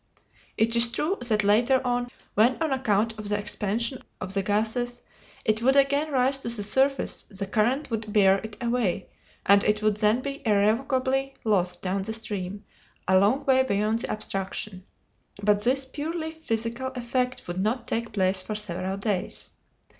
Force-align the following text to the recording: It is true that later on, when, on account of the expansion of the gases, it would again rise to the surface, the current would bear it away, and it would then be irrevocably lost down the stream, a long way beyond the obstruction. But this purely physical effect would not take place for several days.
It 0.57 0.75
is 0.75 0.87
true 0.87 1.19
that 1.27 1.43
later 1.43 1.79
on, 1.85 2.09
when, 2.33 2.57
on 2.59 2.71
account 2.73 3.19
of 3.19 3.29
the 3.29 3.37
expansion 3.37 4.01
of 4.19 4.33
the 4.33 4.41
gases, 4.41 5.01
it 5.45 5.61
would 5.61 5.75
again 5.75 6.11
rise 6.11 6.39
to 6.39 6.49
the 6.49 6.63
surface, 6.63 7.21
the 7.29 7.45
current 7.45 7.91
would 7.91 8.11
bear 8.11 8.39
it 8.39 8.57
away, 8.63 9.09
and 9.45 9.63
it 9.63 9.83
would 9.83 9.97
then 9.97 10.21
be 10.21 10.41
irrevocably 10.43 11.35
lost 11.43 11.83
down 11.83 12.01
the 12.01 12.13
stream, 12.13 12.65
a 13.07 13.19
long 13.19 13.45
way 13.45 13.61
beyond 13.61 13.99
the 13.99 14.11
obstruction. 14.11 14.85
But 15.43 15.61
this 15.63 15.85
purely 15.85 16.31
physical 16.31 16.87
effect 16.95 17.47
would 17.47 17.61
not 17.61 17.87
take 17.87 18.11
place 18.11 18.41
for 18.41 18.55
several 18.55 18.97
days. 18.97 19.51